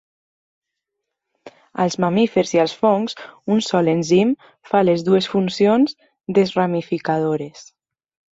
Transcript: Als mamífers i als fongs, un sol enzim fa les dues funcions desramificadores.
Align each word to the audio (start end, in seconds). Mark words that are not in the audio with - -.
Als 1.83 1.97
mamífers 2.03 2.53
i 2.55 2.61
als 2.63 2.73
fongs, 2.79 3.17
un 3.55 3.61
sol 3.67 3.91
enzim 3.93 4.33
fa 4.71 4.81
les 4.87 5.05
dues 5.09 5.29
funcions 5.35 5.95
desramificadores. 6.39 7.65